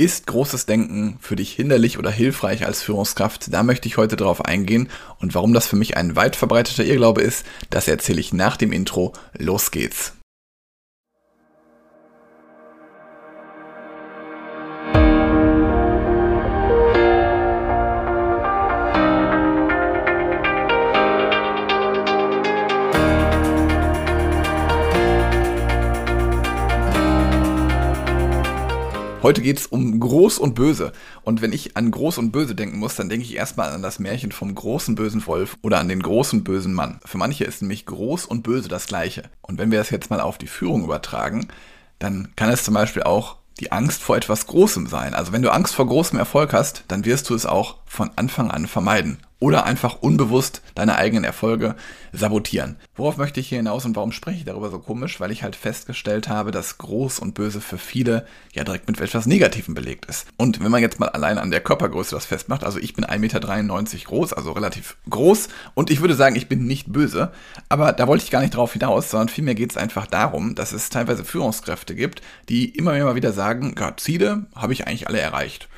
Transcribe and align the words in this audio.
Ist 0.00 0.28
großes 0.28 0.64
Denken 0.64 1.18
für 1.20 1.36
dich 1.36 1.52
hinderlich 1.52 1.98
oder 1.98 2.10
hilfreich 2.10 2.64
als 2.64 2.80
Führungskraft? 2.82 3.52
Da 3.52 3.62
möchte 3.62 3.86
ich 3.86 3.98
heute 3.98 4.16
drauf 4.16 4.42
eingehen 4.42 4.88
und 5.18 5.34
warum 5.34 5.52
das 5.52 5.66
für 5.66 5.76
mich 5.76 5.98
ein 5.98 6.16
weit 6.16 6.36
verbreiteter 6.36 6.86
Irrglaube 6.86 7.20
ist, 7.20 7.44
das 7.68 7.86
erzähle 7.86 8.20
ich 8.20 8.32
nach 8.32 8.56
dem 8.56 8.72
Intro. 8.72 9.12
Los 9.36 9.70
geht's! 9.70 10.14
Heute 29.22 29.42
geht 29.42 29.58
es 29.58 29.66
um 29.66 30.00
Groß 30.00 30.38
und 30.38 30.54
Böse. 30.54 30.92
Und 31.22 31.42
wenn 31.42 31.52
ich 31.52 31.76
an 31.76 31.90
Groß 31.90 32.16
und 32.16 32.32
Böse 32.32 32.54
denken 32.54 32.78
muss, 32.78 32.96
dann 32.96 33.10
denke 33.10 33.26
ich 33.26 33.36
erstmal 33.36 33.70
an 33.70 33.82
das 33.82 33.98
Märchen 33.98 34.32
vom 34.32 34.54
großen 34.54 34.94
bösen 34.94 35.26
Wolf 35.26 35.58
oder 35.60 35.78
an 35.78 35.88
den 35.88 36.00
großen 36.00 36.42
bösen 36.42 36.72
Mann. 36.72 37.00
Für 37.04 37.18
manche 37.18 37.44
ist 37.44 37.60
nämlich 37.60 37.84
Groß 37.84 38.24
und 38.24 38.42
Böse 38.42 38.68
das 38.68 38.86
gleiche. 38.86 39.24
Und 39.42 39.58
wenn 39.58 39.70
wir 39.70 39.78
das 39.78 39.90
jetzt 39.90 40.08
mal 40.08 40.22
auf 40.22 40.38
die 40.38 40.46
Führung 40.46 40.84
übertragen, 40.84 41.48
dann 41.98 42.32
kann 42.34 42.48
es 42.48 42.64
zum 42.64 42.72
Beispiel 42.72 43.02
auch 43.02 43.36
die 43.60 43.72
Angst 43.72 44.02
vor 44.02 44.16
etwas 44.16 44.46
Großem 44.46 44.86
sein. 44.86 45.12
Also 45.12 45.32
wenn 45.32 45.42
du 45.42 45.52
Angst 45.52 45.74
vor 45.74 45.86
großem 45.86 46.18
Erfolg 46.18 46.54
hast, 46.54 46.84
dann 46.88 47.04
wirst 47.04 47.28
du 47.28 47.34
es 47.34 47.44
auch 47.44 47.76
von 47.84 48.10
Anfang 48.16 48.50
an 48.50 48.66
vermeiden 48.66 49.18
oder 49.40 49.64
einfach 49.64 50.02
unbewusst 50.02 50.62
deine 50.74 50.96
eigenen 50.96 51.24
Erfolge 51.24 51.74
sabotieren. 52.12 52.76
Worauf 52.94 53.16
möchte 53.16 53.40
ich 53.40 53.48
hier 53.48 53.58
hinaus 53.58 53.84
und 53.84 53.96
warum 53.96 54.12
spreche 54.12 54.38
ich 54.38 54.44
darüber 54.44 54.70
so 54.70 54.78
komisch? 54.78 55.18
Weil 55.18 55.30
ich 55.30 55.42
halt 55.42 55.56
festgestellt 55.56 56.28
habe, 56.28 56.50
dass 56.50 56.78
groß 56.78 57.18
und 57.18 57.34
böse 57.34 57.60
für 57.60 57.78
viele 57.78 58.26
ja 58.52 58.64
direkt 58.64 58.88
mit 58.88 59.00
etwas 59.00 59.26
Negativem 59.26 59.74
belegt 59.74 60.06
ist. 60.06 60.26
Und 60.36 60.62
wenn 60.62 60.70
man 60.70 60.82
jetzt 60.82 61.00
mal 61.00 61.08
allein 61.08 61.38
an 61.38 61.50
der 61.50 61.60
Körpergröße 61.60 62.14
das 62.14 62.26
festmacht, 62.26 62.64
also 62.64 62.78
ich 62.78 62.94
bin 62.94 63.04
1,93 63.04 63.18
Meter 63.18 63.40
groß, 64.04 64.32
also 64.34 64.52
relativ 64.52 64.96
groß 65.08 65.48
und 65.74 65.90
ich 65.90 66.00
würde 66.00 66.14
sagen, 66.14 66.36
ich 66.36 66.48
bin 66.48 66.66
nicht 66.66 66.92
böse, 66.92 67.32
aber 67.68 67.92
da 67.92 68.06
wollte 68.06 68.24
ich 68.24 68.30
gar 68.30 68.42
nicht 68.42 68.54
drauf 68.54 68.74
hinaus, 68.74 69.10
sondern 69.10 69.30
vielmehr 69.30 69.54
geht 69.54 69.70
es 69.70 69.76
einfach 69.78 70.06
darum, 70.06 70.54
dass 70.54 70.72
es 70.72 70.90
teilweise 70.90 71.24
Führungskräfte 71.24 71.94
gibt, 71.94 72.20
die 72.48 72.68
immer 72.76 72.92
mehr 72.92 73.04
mal 73.04 73.14
wieder 73.14 73.32
sagen, 73.32 73.74
ja, 73.78 73.96
Ziele 73.96 74.46
habe 74.54 74.74
ich 74.74 74.86
eigentlich 74.86 75.08
alle 75.08 75.20
erreicht. 75.20 75.69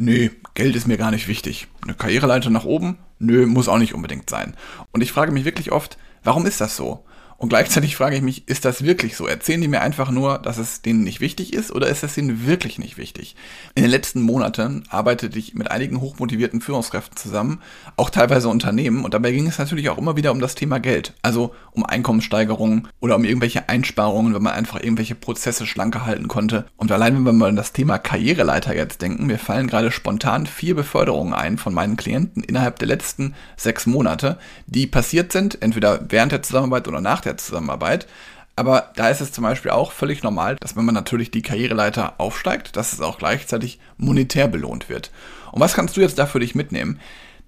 Nee, 0.00 0.30
Geld 0.54 0.76
ist 0.76 0.86
mir 0.86 0.96
gar 0.96 1.10
nicht 1.10 1.26
wichtig. 1.26 1.66
Eine 1.82 1.94
Karriereleiter 1.94 2.50
nach 2.50 2.64
oben? 2.64 2.98
Nö, 3.18 3.46
muss 3.46 3.68
auch 3.68 3.78
nicht 3.78 3.94
unbedingt 3.94 4.30
sein. 4.30 4.54
Und 4.92 5.00
ich 5.02 5.10
frage 5.10 5.32
mich 5.32 5.44
wirklich 5.44 5.72
oft, 5.72 5.98
warum 6.22 6.46
ist 6.46 6.60
das 6.60 6.76
so? 6.76 7.04
Und 7.40 7.50
gleichzeitig 7.50 7.94
frage 7.94 8.16
ich 8.16 8.22
mich, 8.22 8.48
ist 8.48 8.64
das 8.64 8.82
wirklich 8.82 9.16
so? 9.16 9.28
Erzählen 9.28 9.60
die 9.60 9.68
mir 9.68 9.80
einfach 9.80 10.10
nur, 10.10 10.38
dass 10.40 10.58
es 10.58 10.82
denen 10.82 11.04
nicht 11.04 11.20
wichtig 11.20 11.52
ist 11.52 11.70
oder 11.70 11.86
ist 11.86 12.02
es 12.02 12.18
ihnen 12.18 12.48
wirklich 12.48 12.80
nicht 12.80 12.98
wichtig? 12.98 13.36
In 13.76 13.84
den 13.84 13.92
letzten 13.92 14.22
Monaten 14.22 14.82
arbeitete 14.88 15.38
ich 15.38 15.54
mit 15.54 15.70
einigen 15.70 16.00
hochmotivierten 16.00 16.60
Führungskräften 16.60 17.16
zusammen, 17.16 17.62
auch 17.96 18.10
teilweise 18.10 18.48
Unternehmen 18.48 19.04
und 19.04 19.14
dabei 19.14 19.30
ging 19.30 19.46
es 19.46 19.58
natürlich 19.58 19.88
auch 19.88 19.98
immer 19.98 20.16
wieder 20.16 20.32
um 20.32 20.40
das 20.40 20.56
Thema 20.56 20.80
Geld, 20.80 21.14
also 21.22 21.54
um 21.70 21.86
Einkommenssteigerungen 21.86 22.88
oder 22.98 23.14
um 23.14 23.22
irgendwelche 23.22 23.68
Einsparungen, 23.68 24.34
wenn 24.34 24.42
man 24.42 24.54
einfach 24.54 24.82
irgendwelche 24.82 25.14
Prozesse 25.14 25.64
schlanker 25.64 26.04
halten 26.04 26.26
konnte. 26.26 26.64
Und 26.76 26.90
allein 26.90 27.14
wenn 27.14 27.22
wir 27.22 27.32
mal 27.32 27.50
an 27.50 27.56
das 27.56 27.72
Thema 27.72 27.98
Karriereleiter 27.98 28.74
jetzt 28.74 29.00
denken, 29.00 29.26
mir 29.26 29.38
fallen 29.38 29.68
gerade 29.68 29.92
spontan 29.92 30.46
vier 30.46 30.74
Beförderungen 30.74 31.34
ein 31.34 31.56
von 31.56 31.72
meinen 31.72 31.96
Klienten 31.96 32.42
innerhalb 32.42 32.80
der 32.80 32.88
letzten 32.88 33.36
sechs 33.56 33.86
Monate, 33.86 34.38
die 34.66 34.88
passiert 34.88 35.30
sind, 35.30 35.62
entweder 35.62 36.00
während 36.08 36.32
der 36.32 36.42
Zusammenarbeit 36.42 36.88
oder 36.88 37.00
nach 37.00 37.20
der 37.20 37.27
Zusammenarbeit. 37.36 38.06
Aber 38.56 38.90
da 38.96 39.08
ist 39.08 39.20
es 39.20 39.30
zum 39.30 39.44
Beispiel 39.44 39.70
auch 39.70 39.92
völlig 39.92 40.22
normal, 40.22 40.56
dass 40.56 40.74
wenn 40.74 40.84
man 40.84 40.94
natürlich 40.94 41.30
die 41.30 41.42
Karriereleiter 41.42 42.14
aufsteigt, 42.18 42.76
dass 42.76 42.92
es 42.92 43.00
auch 43.00 43.18
gleichzeitig 43.18 43.78
monetär 43.98 44.48
belohnt 44.48 44.88
wird. 44.88 45.12
Und 45.52 45.60
was 45.60 45.74
kannst 45.74 45.96
du 45.96 46.00
jetzt 46.00 46.18
da 46.18 46.26
für 46.26 46.40
dich 46.40 46.56
mitnehmen? 46.56 46.98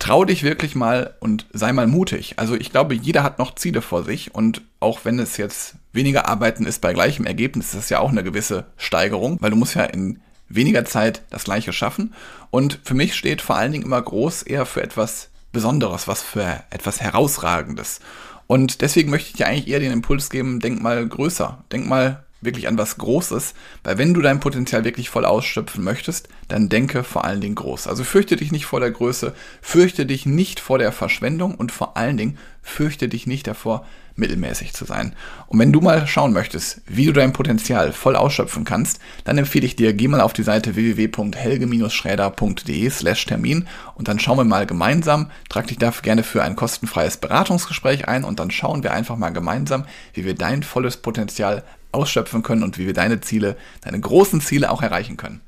Trau 0.00 0.24
dich 0.24 0.42
wirklich 0.42 0.74
mal 0.74 1.14
und 1.20 1.46
sei 1.52 1.72
mal 1.72 1.86
mutig. 1.86 2.34
Also 2.38 2.54
ich 2.54 2.72
glaube, 2.72 2.94
jeder 2.94 3.22
hat 3.22 3.38
noch 3.38 3.54
Ziele 3.54 3.82
vor 3.82 4.02
sich 4.02 4.34
und 4.34 4.62
auch 4.80 5.04
wenn 5.04 5.18
es 5.20 5.36
jetzt 5.36 5.76
weniger 5.92 6.28
Arbeiten 6.28 6.66
ist 6.66 6.80
bei 6.80 6.92
gleichem 6.92 7.24
Ergebnis, 7.24 7.66
ist 7.66 7.76
das 7.76 7.88
ja 7.88 8.00
auch 8.00 8.10
eine 8.10 8.24
gewisse 8.24 8.66
Steigerung, 8.76 9.38
weil 9.40 9.50
du 9.50 9.56
musst 9.56 9.74
ja 9.74 9.84
in 9.84 10.20
weniger 10.48 10.84
Zeit 10.84 11.22
das 11.30 11.44
gleiche 11.44 11.72
schaffen. 11.72 12.14
Und 12.50 12.80
für 12.84 12.94
mich 12.94 13.14
steht 13.14 13.42
vor 13.42 13.56
allen 13.56 13.72
Dingen 13.72 13.84
immer 13.84 14.02
groß 14.02 14.42
eher 14.42 14.66
für 14.66 14.82
etwas 14.82 15.28
Besonderes, 15.52 16.08
was 16.08 16.22
für 16.22 16.62
etwas 16.70 17.00
Herausragendes. 17.00 18.00
Und 18.46 18.80
deswegen 18.80 19.10
möchte 19.10 19.30
ich 19.30 19.36
dir 19.36 19.46
eigentlich 19.46 19.68
eher 19.68 19.80
den 19.80 19.92
Impuls 19.92 20.30
geben, 20.30 20.60
denk 20.60 20.80
mal 20.80 21.06
größer, 21.06 21.64
denk 21.72 21.86
mal 21.86 22.25
wirklich 22.40 22.68
an 22.68 22.78
was 22.78 22.98
Großes, 22.98 23.54
weil 23.84 23.98
wenn 23.98 24.14
du 24.14 24.20
dein 24.20 24.40
Potenzial 24.40 24.84
wirklich 24.84 25.10
voll 25.10 25.24
ausschöpfen 25.24 25.82
möchtest, 25.82 26.28
dann 26.48 26.68
denke 26.68 27.02
vor 27.02 27.24
allen 27.24 27.40
Dingen 27.40 27.54
groß. 27.54 27.86
Also 27.86 28.04
fürchte 28.04 28.36
dich 28.36 28.52
nicht 28.52 28.66
vor 28.66 28.80
der 28.80 28.90
Größe, 28.90 29.34
fürchte 29.62 30.06
dich 30.06 30.26
nicht 30.26 30.60
vor 30.60 30.78
der 30.78 30.92
Verschwendung 30.92 31.54
und 31.54 31.72
vor 31.72 31.96
allen 31.96 32.16
Dingen 32.16 32.38
fürchte 32.62 33.08
dich 33.08 33.26
nicht 33.26 33.46
davor, 33.46 33.86
mittelmäßig 34.16 34.72
zu 34.72 34.84
sein. 34.84 35.14
Und 35.46 35.58
wenn 35.58 35.72
du 35.72 35.80
mal 35.80 36.06
schauen 36.06 36.32
möchtest, 36.32 36.82
wie 36.86 37.06
du 37.06 37.12
dein 37.12 37.32
Potenzial 37.32 37.92
voll 37.92 38.14
ausschöpfen 38.16 38.64
kannst, 38.64 39.00
dann 39.24 39.38
empfehle 39.38 39.64
ich 39.66 39.76
dir, 39.76 39.92
geh 39.92 40.08
mal 40.08 40.20
auf 40.20 40.32
die 40.32 40.42
Seite 40.42 40.74
www.helge-schräder.de 40.74 42.90
slash 42.90 43.26
Termin 43.26 43.68
und 43.94 44.08
dann 44.08 44.18
schauen 44.18 44.38
wir 44.38 44.44
mal 44.44 44.66
gemeinsam, 44.66 45.30
trag 45.48 45.68
dich 45.68 45.78
dafür 45.78 46.02
gerne 46.02 46.22
für 46.22 46.42
ein 46.42 46.56
kostenfreies 46.56 47.18
Beratungsgespräch 47.18 48.08
ein 48.08 48.24
und 48.24 48.40
dann 48.40 48.50
schauen 48.50 48.82
wir 48.82 48.92
einfach 48.92 49.16
mal 49.16 49.30
gemeinsam, 49.30 49.84
wie 50.14 50.24
wir 50.24 50.34
dein 50.34 50.62
volles 50.62 50.96
Potenzial 50.96 51.62
ausschöpfen 51.92 52.42
können 52.42 52.62
und 52.62 52.78
wie 52.78 52.86
wir 52.86 52.94
deine 52.94 53.20
Ziele, 53.20 53.56
deine 53.82 54.00
großen 54.00 54.40
Ziele 54.40 54.70
auch 54.70 54.82
erreichen 54.82 55.16
können. 55.16 55.40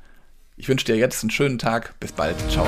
Ich 0.57 0.67
wünsche 0.67 0.85
dir 0.85 0.97
jetzt 0.97 1.23
einen 1.23 1.31
schönen 1.31 1.57
Tag. 1.57 1.99
Bis 1.99 2.11
bald. 2.11 2.35
Ciao. 2.49 2.67